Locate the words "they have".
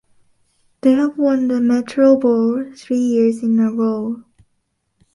0.81-1.19